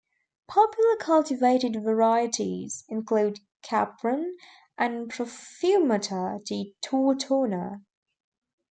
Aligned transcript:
Popular 0.47 0.95
cultivated 0.95 1.75
varieties 1.75 2.83
include 2.89 3.37
'Capron' 3.61 4.35
and 4.75 5.11
'Profumata 5.11 6.43
di 6.43 6.73
Tortona'. 6.81 7.83